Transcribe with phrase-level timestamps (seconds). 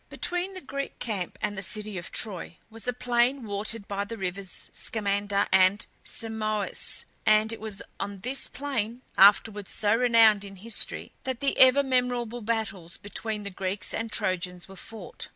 [0.09, 4.17] Between the Greek camp and the city of Troy was a plain watered by the
[4.17, 11.11] rivers Scamander and Simois, and it was on this plain, afterwards so renowned in history,
[11.23, 15.27] that the ever memorable battles between the Greeks and Trojans were fought.